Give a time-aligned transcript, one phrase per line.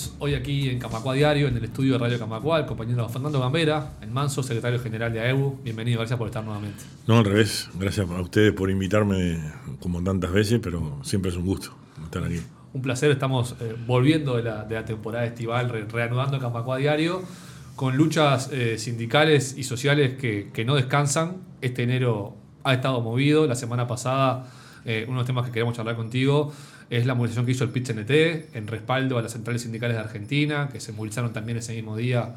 [0.00, 3.38] Estamos hoy aquí en Camacua Diario, en el estudio de Radio Camacua, el compañero Fernando
[3.38, 5.58] Gambera, el manso secretario general de AEU.
[5.62, 6.82] Bienvenido, gracias por estar nuevamente.
[7.06, 7.68] No, al revés.
[7.74, 9.38] Gracias a ustedes por invitarme
[9.78, 12.40] como tantas veces, pero siempre es un gusto estar aquí.
[12.72, 17.22] Un placer, estamos eh, volviendo de la, temporada estival, reanudando Camacua Diario,
[17.76, 21.42] con luchas eh, sindicales y sociales que, no descansan.
[21.60, 23.46] Este enero ha estado movido.
[23.46, 24.50] La semana pasada,
[24.86, 26.52] eh, uno de los temas que queremos charlar contigo
[26.90, 30.68] es la movilización que hizo el PIT-CNT en respaldo a las centrales sindicales de Argentina,
[30.70, 32.34] que se movilizaron también ese mismo día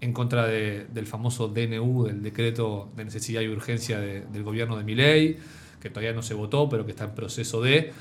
[0.00, 5.38] en contra del famoso DNU, del decreto de necesidad y urgencia del gobierno de Miley,
[5.80, 7.92] que todavía no se votó, pero que está en proceso de,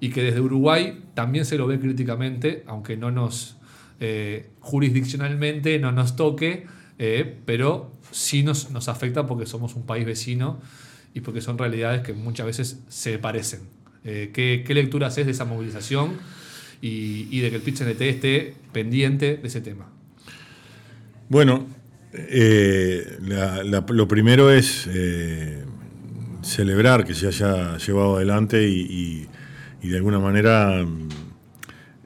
[0.00, 3.58] y que desde Uruguay también se lo ve críticamente, aunque no nos
[4.00, 6.66] eh, jurisdiccionalmente no nos toque,
[6.98, 10.60] eh, pero sí nos, nos afecta porque somos un país vecino
[11.12, 13.60] y porque son realidades que muchas veces se parecen.
[14.06, 16.12] Eh, ¿qué, lectura haces de esa movilización
[16.82, 19.88] y, de que el pit esté pendiente de ese tema?
[21.30, 21.66] Bueno,
[22.12, 23.18] eh,
[23.88, 25.64] lo primero es eh,
[26.42, 29.26] celebrar que se haya llevado adelante y,
[29.82, 30.84] de alguna manera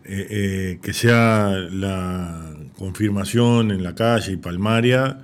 [0.05, 5.19] que sea la confirmación en la calle y palmaria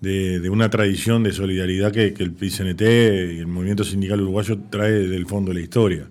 [0.00, 4.92] de, una tradición de solidaridad que, que el PICNT y el movimiento sindical uruguayo trae
[4.92, 6.08] del fondo de la historia.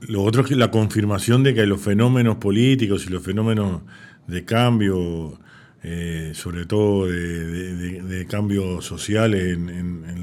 [0.00, 3.82] Lo otro es que la confirmación de que los fenómenos políticos y los fenómenos
[4.28, 5.38] de cambio,
[5.82, 10.22] eh, sobre todo de, cambio social en,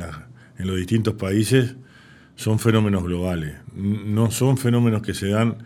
[0.60, 1.76] los distintos países,
[2.36, 3.56] son fenómenos globales.
[3.76, 5.58] No son fenómenos que se dan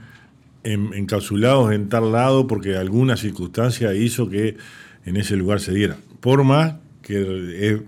[0.64, 4.58] encapsulados en tal lado porque alguna circunstancia hizo que
[5.06, 5.98] en ese lugar se diera.
[6.20, 7.82] Por más que eh,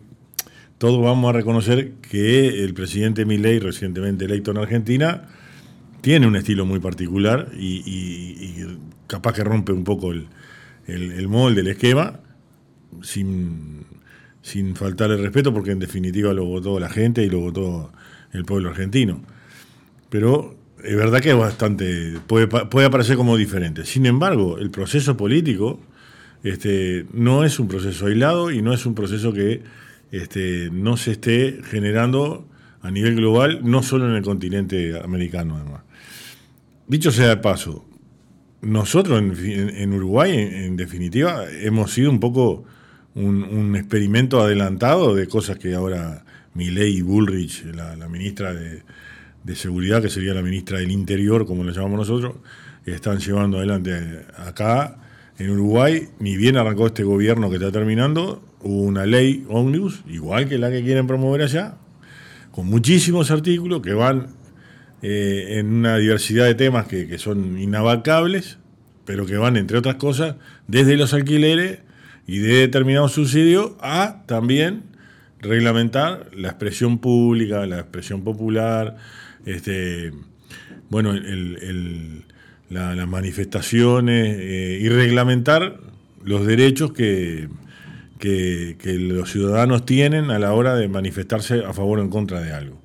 [0.78, 5.28] todos vamos a reconocer que el presidente Milei, recientemente electo en Argentina,
[6.02, 8.64] tiene un estilo muy particular y,
[9.08, 10.28] capaz que rompe un poco el,
[10.88, 12.20] el, molde, el esquema,
[13.02, 13.86] sin,
[14.42, 17.92] sin faltarle respeto, porque en definitiva lo votó la gente y lo votó
[18.34, 19.22] el pueblo argentino.
[20.10, 23.86] Pero es verdad que es bastante, puede, puede aparecer como diferente.
[23.86, 25.80] Sin embargo, el proceso político
[26.44, 29.62] este, no es un proceso aislado y no es un proceso que
[30.12, 32.48] este, no se esté generando
[32.82, 35.82] a nivel global, no solo en el continente americano además.
[36.88, 37.86] Dicho sea de paso,
[38.62, 42.64] nosotros en, Uruguay, en, definitiva, hemos sido un poco
[43.16, 48.84] un, experimento adelantado de cosas que ahora Milei Bullrich, la, ministra de,
[49.56, 52.36] Seguridad, que sería la ministra del Interior, como le llamamos nosotros,
[52.86, 54.98] están llevando adelante acá.
[55.40, 60.48] En Uruguay, ni bien arrancó este gobierno que está terminando, hubo una ley ómnibus, igual
[60.48, 61.78] que la que quieren promover allá,
[62.52, 64.28] con muchísimos artículos que van
[65.02, 68.60] eh, en una diversidad de temas que, son inabarcables,
[69.06, 70.36] pero que van, entre otras cosas,
[70.68, 71.80] desde los alquileres
[72.28, 74.84] y de determinados subsidios a también
[75.40, 78.98] reglamentar la expresión pública, la expresión popular,
[79.46, 80.12] este,
[80.90, 81.14] bueno,
[82.70, 85.80] las manifestaciones eh, y reglamentar
[86.24, 87.50] los derechos que,
[88.22, 92.54] que, los ciudadanos tienen a la hora de manifestarse a favor o en contra de
[92.54, 92.80] algo.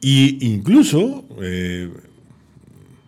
[0.00, 1.90] Y incluso, eh,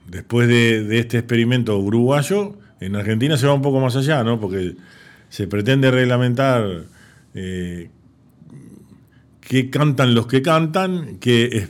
[0.08, 4.41] después de, este experimento uruguayo, en Argentina se va un poco más allá, ¿no?
[4.41, 4.74] Porque
[5.28, 6.84] se pretende reglamentar
[7.34, 7.91] eh,
[9.41, 11.68] qué cantan los que cantan, qué,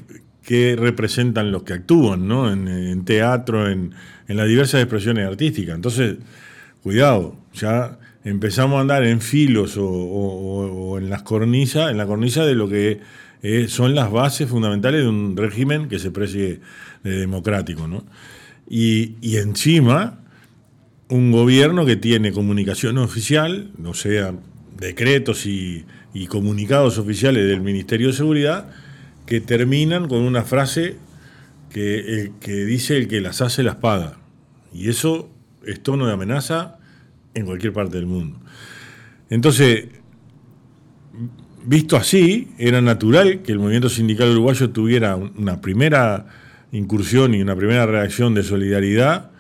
[0.79, 2.51] representan los que actúan, ¿no?
[2.51, 3.95] En, teatro, en,
[4.29, 5.75] las diversas expresiones artísticas.
[5.75, 6.17] Entonces,
[6.83, 12.55] cuidado, ya empezamos a andar en filos o, en las cornisas, en la cornisa de
[12.55, 13.01] lo que
[13.43, 16.61] eh, son las bases fundamentales de un régimen que se precie
[17.03, 17.89] de democrático.
[17.89, 18.05] ¿no?
[18.69, 20.21] Y, encima,
[21.09, 24.35] un gobierno que tiene comunicación oficial, o sea,
[24.79, 25.85] decretos y,
[26.29, 28.71] comunicados oficiales del Ministerio de Seguridad,
[29.27, 30.97] que terminan con una frase
[31.71, 34.19] que, que dice el que las hace las paga.
[34.75, 35.31] Y eso
[35.65, 36.79] es tono de amenaza
[37.35, 38.39] en cualquier parte del mundo.
[39.31, 39.87] Entonces,
[41.65, 46.27] visto así, era natural que el movimiento sindical uruguayo tuviera una primera
[46.73, 49.31] incursión y una primera reacción de solidaridad,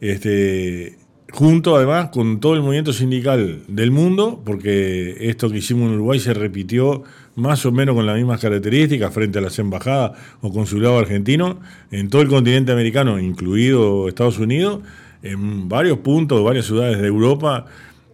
[0.00, 0.98] este,
[1.30, 6.18] junto además con todo el movimiento sindical del mundo, porque esto que hicimos en Uruguay
[6.18, 7.04] se repitió
[7.36, 11.56] más o menos con las mismas características frente a las embajadas o consulados argentinos
[11.90, 14.80] en todo el continente americano, incluido Estados Unidos,
[15.22, 17.66] en varios puntos, varias ciudades de Europa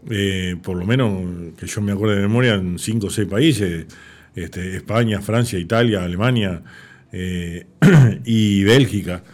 [0.09, 3.87] eh, por lo menos que yo me acuerdo de memoria, en cinco o seis países,
[4.35, 6.63] este, España, Francia, Italia, Alemania
[7.13, 7.67] eh,
[8.25, 9.25] y Bélgica,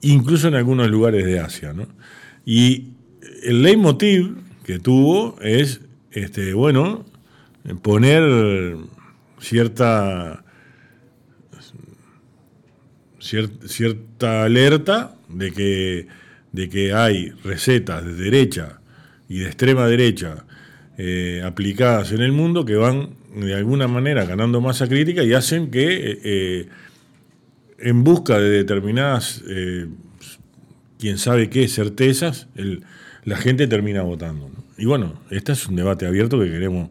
[0.00, 1.74] incluso en algunos lugares de Asia.
[2.46, 2.92] Y
[3.42, 7.04] el leitmotiv que tuvo es, este, bueno,
[7.82, 8.76] poner
[9.40, 10.42] cierta,
[13.18, 16.06] cierta alerta de que,
[16.54, 18.78] de que hay recetas de derecha
[19.28, 20.44] y de extrema derecha
[20.96, 25.72] eh, aplicadas en el mundo que van de alguna manera ganando masa crítica y hacen
[25.72, 26.68] que eh, eh,
[27.80, 29.42] en busca de determinadas,
[30.98, 32.46] quién sabe qué, certezas,
[33.24, 34.48] la gente termina votando.
[34.78, 36.88] Y bueno, este es un debate abierto que queremos,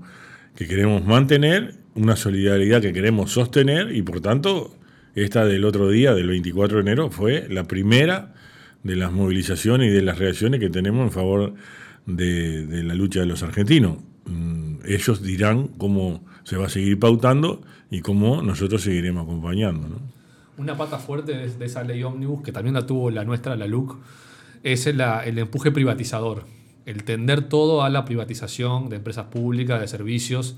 [0.55, 4.75] que queremos mantener, una solidaridad que queremos sostener y por tanto
[5.15, 8.33] esta del otro día, del 24 de enero, fue la primera
[8.83, 11.53] de las movilizaciones y de las reacciones que tenemos en favor
[12.05, 13.97] de, la lucha de los argentinos.
[14.25, 19.99] Mm, ellos dirán cómo se va a seguir pautando y cómo nosotros seguiremos acompañando.
[20.57, 23.97] Una pata fuerte de, esa ley ómnibus, que también la tuvo la nuestra, la LUC,
[24.63, 26.45] es el, el empuje privatizador,
[26.85, 30.55] el tender todo a la privatización de empresas públicas, de servicios.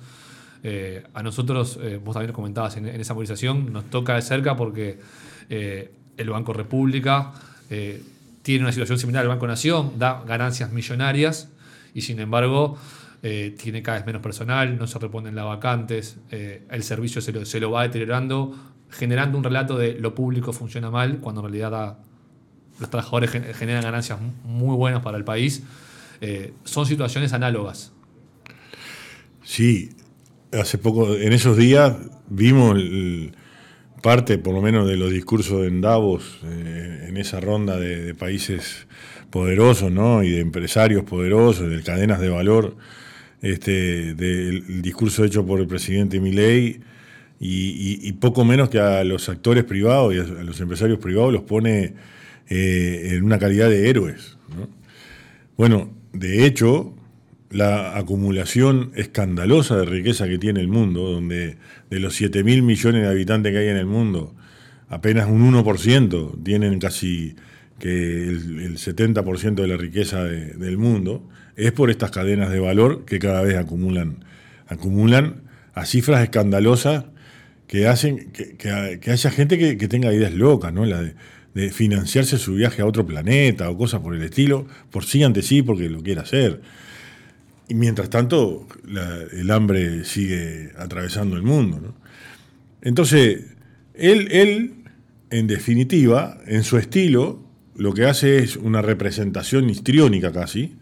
[0.64, 4.56] Eh, a nosotros, eh, vos también lo comentabas en, esa movilización, nos toca de cerca
[4.56, 5.00] porque
[5.50, 7.34] eh, el Banco República
[8.46, 11.50] tiene una situación similar al Banco Nación, da ganancias millonarias
[11.96, 12.78] y sin embargo
[13.58, 17.60] tiene cada vez menos personal, no se reponen las vacantes, el servicio se lo, se
[17.60, 18.56] lo, va deteriorando,
[18.92, 21.98] generando un relato de lo público funciona mal, cuando en realidad
[22.80, 25.64] los trabajadores generan ganancias muy buenas para el país.
[26.66, 27.94] son situaciones análogas.
[29.44, 29.90] Sí,
[30.54, 31.96] hace poco, en esos días,
[32.30, 32.78] vimos
[34.06, 38.86] parte, por lo menos, de los discursos en Davos, eh, en esa ronda de, países
[39.32, 40.22] poderosos, ¿no?
[40.22, 42.78] Y de empresarios poderosos, de cadenas de valor,
[43.42, 46.82] este, del discurso hecho por el presidente Milei,
[47.40, 51.96] y, poco menos que a los actores privados y a, los empresarios privados los pone
[52.48, 54.38] eh, en una calidad de héroes.
[55.58, 56.94] Bueno, de hecho,
[57.56, 61.56] la acumulación escandalosa de riqueza que tiene el mundo, donde
[61.90, 64.36] de los 7 mil millones de habitantes que hay en el mundo,
[64.90, 67.36] apenas un 1% tienen casi
[67.80, 71.26] que el, 70% de la riqueza del mundo,
[71.56, 74.26] es por estas cadenas de valor que cada vez acumulan,
[74.68, 75.44] acumulan
[75.74, 77.06] a cifras escandalosas
[77.68, 80.86] que hacen que, haya gente que, tenga ideas locas, ¿no?
[80.86, 81.16] La de,
[81.54, 85.42] de, financiarse su viaje a otro planeta o cosas por el estilo, por sí ante
[85.42, 86.60] sí, porque lo quiere hacer.
[87.68, 88.68] Y mientras tanto,
[89.34, 91.96] el hambre sigue atravesando el mundo.
[92.82, 93.56] Entonces,
[93.96, 94.74] él, él,
[95.32, 97.44] en definitiva, en su estilo,
[97.76, 100.76] lo que hace es una representación histriónica casi,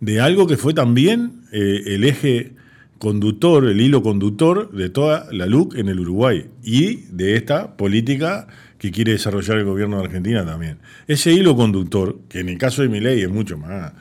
[0.00, 2.52] de algo que fue también eh, el eje
[2.98, 8.46] conductor, el hilo conductor de toda la LUC en el Uruguay y de esta política
[8.78, 10.78] que quiere desarrollar el gobierno de Argentina también.
[11.06, 13.92] Ese hilo conductor, que en el caso de mi ley es mucho más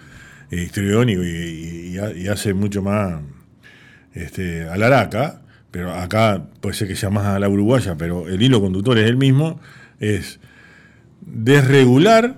[0.64, 1.98] histriónico y,
[2.30, 3.22] hace mucho más
[4.14, 5.42] este, a la araca,
[5.72, 9.10] pero acá puede ser que sea más a la uruguaya, pero el hilo conductor es
[9.10, 9.60] el mismo,
[10.00, 10.40] es
[11.22, 12.38] desregular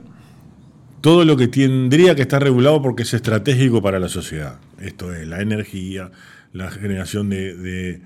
[1.02, 4.60] todo lo que tendría que estar regulado porque es estratégico para la sociedad.
[4.80, 6.12] Esto es la energía,
[6.54, 8.02] la generación de,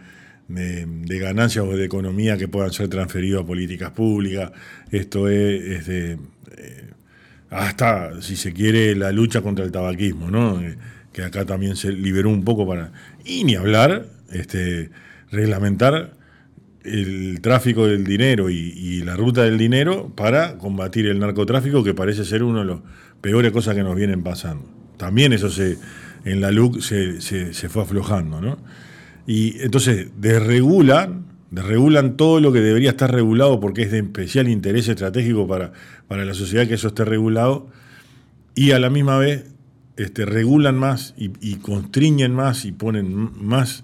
[0.47, 4.51] ganancias o de economía que puedan ser transferidas a políticas públicas,
[4.91, 6.17] esto es, este,
[7.51, 10.61] hasta, si se quiere, la lucha contra el tabaquismo, ¿no?
[10.61, 10.77] Eh,
[11.11, 12.93] que acá también se liberó un poco para...
[13.25, 14.89] Y ni hablar, este,
[15.29, 16.13] reglamentar
[16.83, 22.23] el tráfico del dinero y, la ruta del dinero para combatir el narcotráfico, que parece
[22.23, 22.79] ser una de las
[23.19, 24.65] peores cosas que nos vienen pasando.
[24.97, 25.77] También eso se,
[26.23, 28.57] en la LUC se, se, se fue aflojando, ¿no?
[29.27, 34.87] Y entonces desregulan regulan todo lo que debería estar regulado porque es de especial interés
[34.87, 35.73] estratégico para,
[36.07, 37.67] para la sociedad que eso esté regulado,
[38.55, 39.45] y a la misma vez
[39.97, 43.83] este, regulan más y, constriñen más y ponen más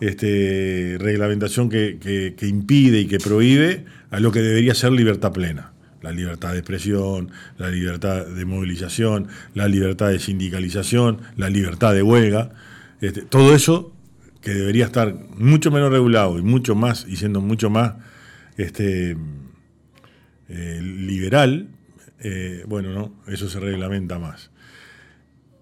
[0.00, 5.72] este, reglamentación que, impide y que prohíbe a lo que debería ser libertad plena.
[6.02, 12.02] La libertad de expresión, la libertad de movilización, la libertad de sindicalización, la libertad de
[12.02, 12.50] huelga.
[13.00, 13.93] Este, todo eso
[14.44, 17.94] que debería estar mucho menos regulado y mucho más, y siendo mucho más
[18.58, 19.16] este,
[20.50, 21.70] eh, liberal,
[22.20, 24.50] eh, bueno, no, eso se reglamenta más.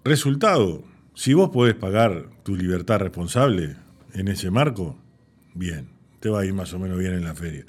[0.03, 3.77] Resultado, si vos podés pagar tu libertad responsable
[4.13, 4.99] en ese marco,
[5.53, 5.87] bien,
[6.19, 7.65] te va a ir más o menos bien en la feria.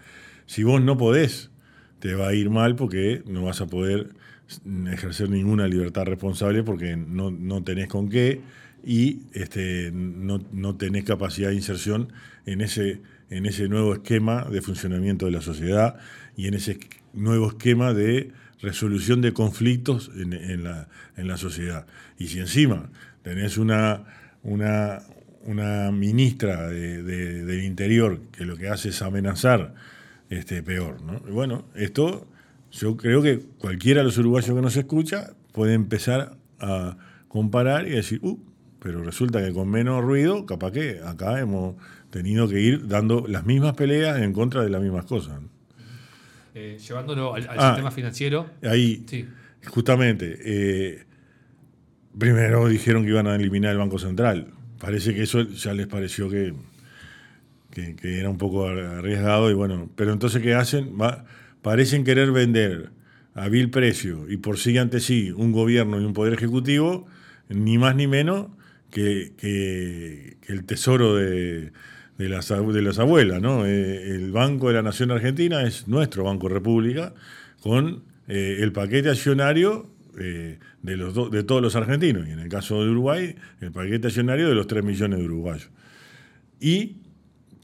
[0.46, 1.52] Si vos no podés,
[2.00, 4.16] te va a ir mal porque no vas a poder
[4.90, 8.42] ejercer ninguna libertad responsable porque no, no tenés con qué
[8.84, 12.12] y este, no, no, tenés capacidad de inserción
[12.46, 13.00] en ese,
[13.30, 15.96] en ese nuevo esquema de funcionamiento de la sociedad
[16.36, 16.78] y en ese
[17.12, 21.86] nuevo esquema de resolución de conflictos en, la, en la sociedad.
[22.18, 22.90] Y si encima
[23.22, 24.04] tenés una,
[24.42, 29.74] una, ministra de, del Interior que lo que hace es amenazar,
[30.30, 31.02] este, peor.
[31.02, 31.22] ¿no?
[31.28, 32.26] Y bueno, esto
[32.72, 36.96] yo creo que cualquiera de los uruguayos que nos escucha puede empezar a
[37.28, 38.38] comparar y decir, uh,
[38.84, 41.74] pero resulta que con menos ruido, capaz que acá hemos
[42.10, 45.40] tenido que ir dando las mismas peleas en contra de las mismas cosas.
[46.54, 48.50] Eh, llevándolo al, ah, sistema financiero.
[48.62, 49.06] Ahí,
[49.68, 51.04] justamente, eh,
[52.18, 54.48] primero dijeron que iban a eliminar el Banco Central.
[54.78, 56.52] Parece que eso ya les pareció que,
[57.70, 60.94] que, era un poco arriesgado y bueno, pero entonces ¿qué hacen?
[61.62, 62.90] parecen querer vender
[63.32, 67.06] a vil precio y por sí ante sí un gobierno y un poder ejecutivo,
[67.48, 68.48] ni más ni menos
[68.94, 71.72] que, el tesoro de,
[72.18, 73.42] las, abuelas.
[73.42, 73.66] ¿no?
[73.66, 77.12] Eh, el Banco de la Nación Argentina es nuestro Banco República
[77.60, 82.48] con eh, el paquete accionario eh, de, los de todos los argentinos, y en el
[82.48, 85.70] caso de Uruguay, el paquete accionario de los 3 millones de uruguayos.
[86.60, 86.98] Y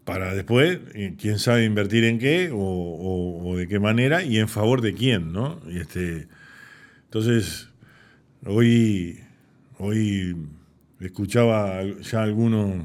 [0.05, 0.81] para después,
[1.19, 5.61] quién sabe invertir en qué o, de qué manera y en favor de quién, ¿no?
[5.71, 6.27] Este,
[7.05, 7.69] entonces,
[8.45, 9.21] hoy,
[9.79, 10.35] hoy
[11.01, 12.85] escuchaba ya algunos,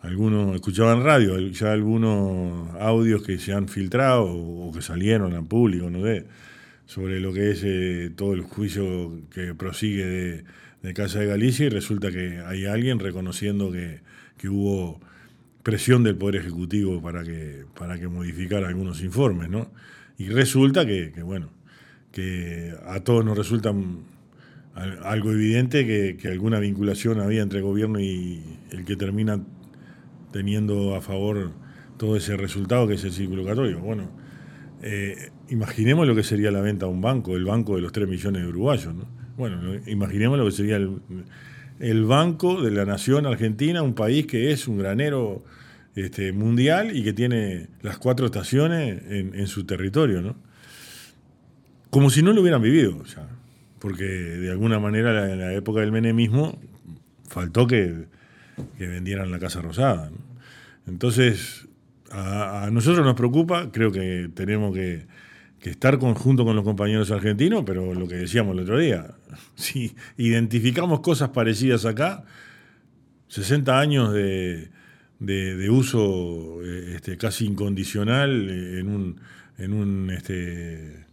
[0.00, 5.44] algunos, escuchaba en radio ya algunos audios que se han filtrado o que salieron al
[5.44, 6.26] público, no sé
[6.92, 10.44] sobre lo que es eh, todo el juicio que prosigue
[10.82, 14.00] de, Casa de Galicia y resulta que hay alguien reconociendo que,
[14.48, 15.00] hubo
[15.62, 19.70] presión del Poder Ejecutivo para que, para que modificara algunos informes, ¿no?
[20.18, 21.50] Y resulta que, bueno,
[22.10, 23.72] que a todos nos resulta
[24.74, 29.40] algo evidente que, alguna vinculación había entre gobierno y el que termina
[30.32, 31.52] teniendo a favor
[31.98, 33.80] todo ese resultado que es el círculo católico.
[33.80, 34.10] Bueno,
[34.82, 38.08] eh, imaginemos lo que sería la venta a un banco, el banco de los 3
[38.08, 38.94] millones de uruguayos.
[39.36, 44.68] Bueno, imaginemos lo que sería el, banco de la nación argentina, un país que es
[44.68, 45.44] un granero
[45.94, 50.22] este, mundial y que tiene las cuatro estaciones en, su territorio.
[50.22, 50.36] ¿no?
[51.90, 53.02] Como si no lo hubieran vivido,
[53.82, 56.56] porque de alguna manera en la, época del menemismo
[57.28, 58.06] faltó que,
[58.78, 60.12] vendieran la Casa Rosada.
[60.86, 61.66] Entonces,
[62.12, 65.06] a, nosotros nos preocupa, creo que tenemos que,
[65.62, 69.14] estar conjunto con los compañeros argentinos, pero lo que decíamos el otro día,
[69.56, 72.22] si identificamos cosas parecidas acá,
[73.28, 74.70] 60 años de,
[75.70, 81.04] uso eh, este, casi incondicional en un, este,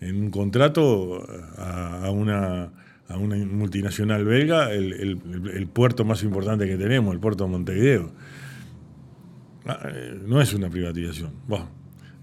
[0.00, 1.26] en un contrato
[1.58, 2.72] a, una,
[3.08, 5.20] a una multinacional belga, el,
[5.54, 8.12] el puerto más importante que tenemos, el puerto de Montevideo
[9.66, 11.32] Ah, eh, no es una privatización.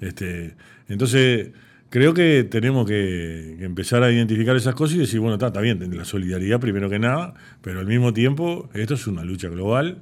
[0.01, 0.55] este,
[0.87, 1.51] entonces,
[1.89, 5.95] creo que tenemos que, empezar a identificar esas cosas y decir, bueno, está, está bien,
[5.95, 9.99] la solidaridad primero que nada, pero al mismo tiempo esto es una lucha global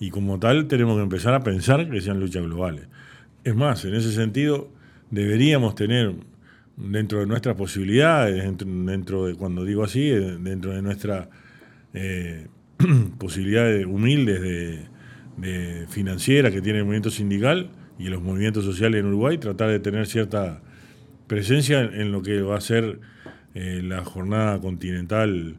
[0.00, 2.88] y como tal tenemos que empezar a pensar que sean luchas globales.
[3.44, 4.70] Es más, en ese sentido,
[5.10, 6.14] deberíamos tener
[6.76, 11.28] dentro de nuestras posibilidades, dentro, de, cuando digo así, eh, dentro de nuestras
[11.94, 12.48] eh,
[13.18, 14.92] posibilidades humildes de
[15.36, 19.78] de financiera que tiene el movimiento sindical y los movimientos sociales en Uruguay, tratar de
[19.78, 20.62] tener cierta
[21.26, 23.00] presencia en lo que va a ser
[23.54, 25.58] eh, la jornada continental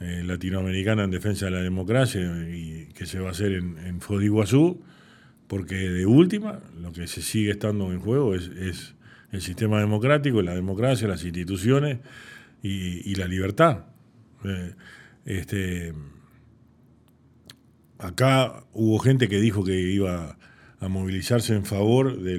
[0.00, 4.82] latinoamericana en defensa de la democracia y que se va a hacer en, en Fodiguazú,
[5.46, 8.93] porque de última lo que se sigue estando en juego es,
[9.34, 11.98] el sistema democrático, la democracia, las instituciones
[12.62, 13.86] y, la libertad.
[14.44, 14.74] Eh,
[15.24, 15.92] este,
[17.98, 20.38] acá hubo gente que dijo que iba
[20.78, 22.38] a movilizarse en favor de,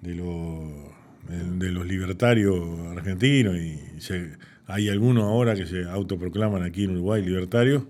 [0.00, 0.14] de,
[1.72, 2.56] los libertarios
[2.96, 3.80] argentinos y
[4.66, 7.82] hay algunos ahora que se autoproclaman aquí en Uruguay libertarios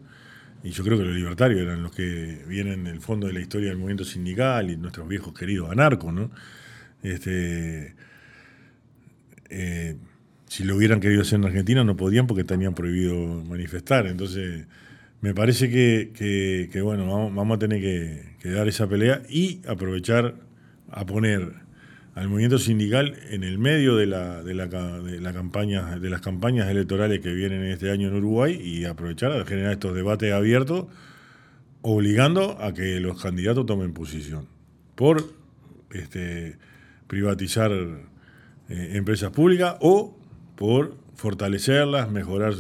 [0.63, 3.69] y yo creo que los libertarios eran los que vienen del fondo de la historia
[3.69, 6.31] del movimiento sindical y nuestros viejos queridos anarcos, ¿no?
[7.05, 7.95] Este,
[9.51, 9.97] eh,
[10.49, 14.67] si lo hubieran querido hacer en Argentina no podían porque tenían prohibido manifestar, entonces
[15.21, 20.35] me parece que, bueno, vamos, a tener que, dar esa pelea y aprovechar
[20.91, 21.53] a poner
[22.15, 26.21] al movimiento sindical en el medio de, la, de, la, de, la campaña, de las
[26.21, 30.87] campañas electorales que vienen este año en Uruguay y aprovechar a generar estos debates abiertos,
[31.83, 34.47] obligando a que los candidatos tomen posición
[34.95, 35.25] por
[35.91, 36.57] este,
[37.07, 40.17] privatizar eh, empresas públicas o
[40.57, 42.55] por fortalecerlas, mejorar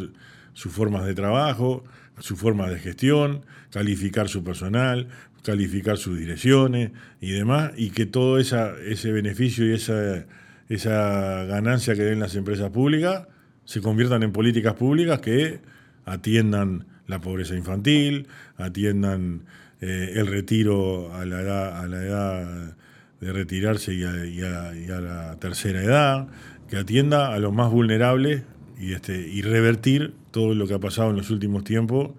[0.53, 1.85] sus formas de trabajo,
[2.19, 5.09] su forma de gestión, calificar su personal,
[5.43, 10.27] calificar sus direcciones y demás, y que todo esa, ese beneficio y esa,
[10.69, 13.27] esa ganancia que den las empresas públicas
[13.65, 15.61] se conviertan en políticas públicas que
[16.05, 19.43] atiendan la pobreza infantil, atiendan
[19.81, 22.77] eh, el retiro a la edad, a la edad
[23.25, 26.29] de retirarse y a, la tercera edad,
[26.69, 28.43] que atienda a los más vulnerables
[28.79, 32.11] y, este, y revertir todo lo que ha pasado en los últimos tiempos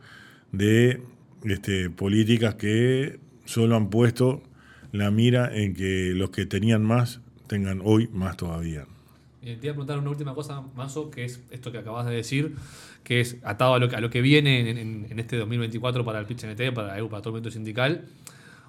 [0.51, 1.01] de
[1.43, 4.41] este, políticas que solo han puesto
[4.91, 8.87] la mira en que los que tenían más tengan hoy más todavía.
[9.41, 12.55] te iba a preguntar una última cosa, Manso, que es esto que acabas de decir,
[13.03, 16.25] que es atado a lo que, a lo que viene en, este 2024 para el
[16.25, 18.05] PIT-CNT, para, para todo el movimiento sindical.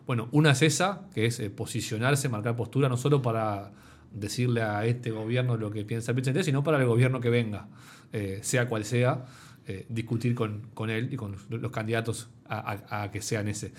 [0.07, 3.73] Bueno, una es esa, que es eh, posicionarse, marcar postura, no solo para
[4.13, 7.69] decirle a este gobierno lo que piensa el PIT-CNT, sino para el gobierno que venga,
[8.13, 9.25] eh, sea cual sea,
[9.67, 13.73] eh, discutir con, él y con los candidatos a, que sean ese.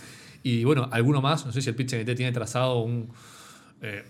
[0.43, 3.09] Y bueno, alguno más, no sé si el PIT-CNT tiene trazado un,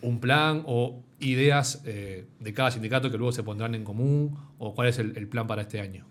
[0.01, 4.88] un plan o ideas de cada sindicato que luego se pondrán en común, o cuál
[4.88, 6.07] es el plan para este año.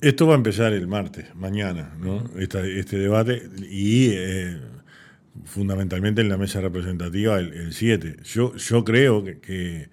[0.00, 2.24] Esto va a empezar el martes, mañana, ¿no?
[2.38, 4.10] este debate y
[5.44, 8.16] fundamentalmente en la mesa representativa el, 7.
[8.24, 9.88] Yo, yo creo que,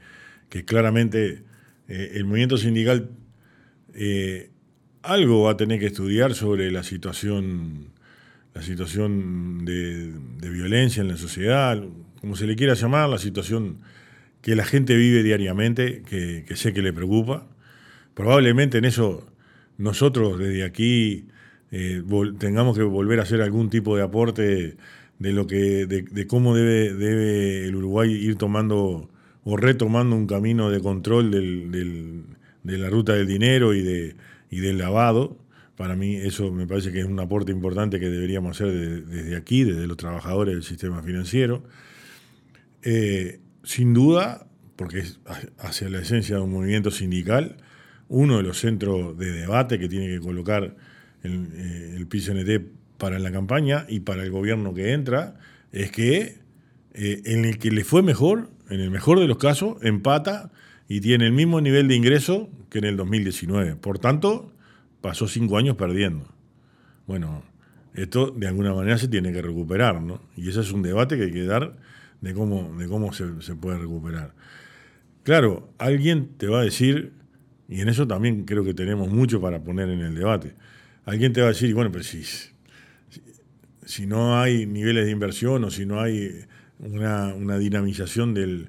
[0.66, 1.44] claramente
[1.88, 3.10] eh, el movimiento sindical
[3.94, 4.52] eh,
[5.02, 7.92] algo va a tener que estudiar sobre la situación,
[8.54, 10.14] la situación de,
[10.50, 11.84] violencia en la sociedad,
[12.22, 13.80] como se le quiera llamar, la situación
[14.42, 17.48] que la gente vive diariamente, que sé que le preocupa.
[18.14, 19.28] Probablemente en eso
[19.78, 21.28] nosotros desde aquí
[21.72, 22.04] eh,
[22.40, 24.78] tengamos que volver a hacer algún tipo de aporte
[25.20, 29.10] de lo que de, cómo debe, debe el Uruguay ir tomando
[29.44, 34.16] o retomando un camino de control de la ruta del dinero y, de,
[34.50, 35.38] y del lavado.
[35.78, 39.64] Para mí eso me parece que es un aporte importante que deberíamos hacer desde aquí,
[39.64, 41.64] desde los trabajadores del sistema financiero.
[42.82, 45.20] Eh, sin duda, porque es
[45.60, 47.58] hacia la esencia de un movimiento sindical,
[48.08, 50.76] uno de los centros de debate que tiene que colocar
[51.24, 55.36] el, eh, el PCNT para la campaña y para el gobierno que entra
[55.72, 56.40] es que
[56.96, 60.52] eh, en el que le fue mejor, en el mejor de los casos, empata
[60.88, 63.76] y tiene el mismo nivel de ingreso que en el 2019.
[63.76, 64.52] Por tanto,
[65.02, 66.26] pasó cinco años perdiendo.
[67.06, 67.44] Bueno,
[67.94, 70.20] esto de alguna manera se tiene que recuperar, ¿no?
[70.36, 71.78] Y ese es un debate que hay que dar
[72.22, 74.34] de cómo, de cómo se, puede recuperar.
[75.22, 77.14] Claro, alguien te va a decir
[77.70, 80.56] y en eso también creo que tenemos mucho para poner en el debate.
[81.06, 82.24] Alguien te va a decir, bueno, pero si,
[83.86, 86.46] si, no hay niveles de inversión o si no hay
[86.80, 88.68] una, dinamización del,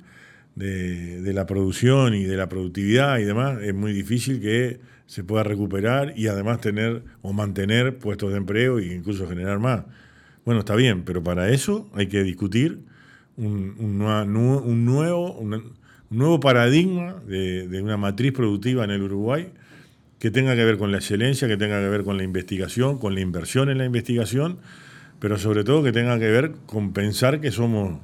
[0.55, 5.42] de, la producción y de la productividad y demás, es muy difícil que se pueda
[5.42, 9.85] recuperar y además tener o mantener puestos de empleo e incluso generar más.
[10.44, 12.81] Bueno, está bien, pero para eso hay que discutir
[13.37, 15.74] un nuevo, un
[16.11, 19.48] nuevo paradigma de, una matriz productiva en el Uruguay
[20.18, 23.14] que tenga que ver con la excelencia, que tenga que ver con la investigación, con
[23.14, 24.59] la inversión en la investigación,
[25.18, 28.00] pero sobre todo que tenga que ver con pensar que somos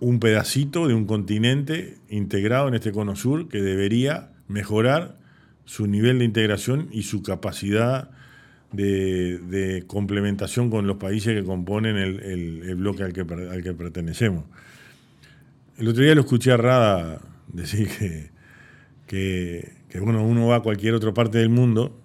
[0.00, 5.18] un pedacito de un continente integrado en este cono sur que debería mejorar
[5.64, 8.10] su nivel de integración y su capacidad
[8.72, 14.44] de, complementación con los países que componen el, bloque al que, al que pertenecemos.
[15.78, 17.88] El otro día lo escuché a Rada decir
[19.08, 21.98] que, que, bueno, uno va a cualquier otra parte del mundo,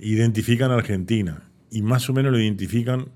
[0.00, 3.06] identifican a Argentina y más o menos lo identifican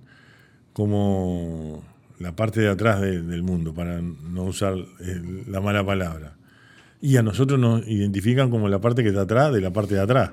[0.73, 1.85] como
[2.19, 4.75] la parte de atrás del mundo, para no usar
[5.47, 6.37] la mala palabra.
[7.01, 10.01] Y a nosotros nos identifican como la parte que está atrás de la parte de
[10.01, 10.33] atrás.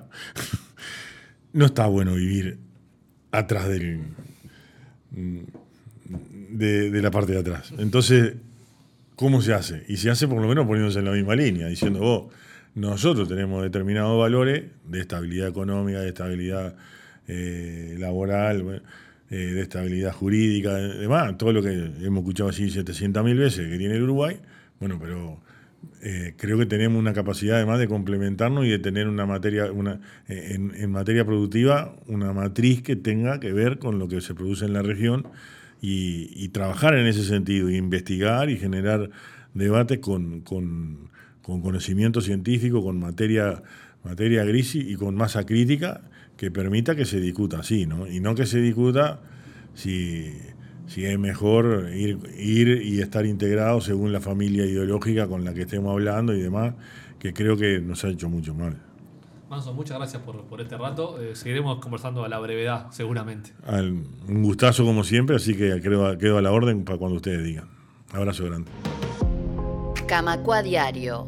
[1.53, 2.57] no está bueno vivir
[3.31, 4.01] atrás del,
[5.11, 7.73] de, de la parte de atrás.
[7.77, 8.35] Entonces,
[9.15, 9.83] ¿Cómo se hace?
[9.87, 12.33] Y se hace por lo menos poniéndose en la misma línea, diciendo, vos,
[12.73, 16.75] nosotros tenemos determinados valores de estabilidad económica, de estabilidad
[17.27, 18.83] eh, laboral,
[19.29, 23.95] eh, de estabilidad jurídica, demás, todo lo que hemos escuchado así 700.000 veces que tiene
[23.95, 24.37] el Uruguay,
[24.79, 25.39] bueno, pero
[26.01, 30.01] eh, creo que tenemos una capacidad además de complementarnos y de tener una materia, una,
[30.27, 34.73] en, materia productiva, una matriz que tenga que ver con lo que se produce en
[34.73, 35.27] la región
[35.81, 39.09] y, trabajar en ese sentido, investigar y generar
[39.53, 40.41] debate con,
[41.41, 43.63] conocimiento científico, con materia,
[44.03, 46.01] materia gris y con masa crítica
[46.43, 48.05] que permita que se discuta así, ¿no?
[48.05, 49.21] Y no que se discuta
[49.73, 50.33] si,
[50.87, 55.61] si es mejor ir, ir y estar integrado según la familia ideológica con la que
[55.61, 56.73] estemos hablando y demás,
[57.17, 58.77] que creo que nos ha hecho mucho mal.
[59.49, 61.21] Manso, muchas gracias por, este rato.
[61.21, 63.53] Eh, seguiremos conversando a la brevedad, seguramente.
[64.27, 67.69] un gustazo como siempre, así que quedo, quedo a la orden para cuando ustedes digan.
[68.11, 68.69] Abrazo grande.
[70.07, 71.23] Camacua Diario.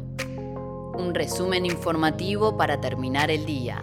[0.92, 3.82] Un resumen informativo para terminar el día.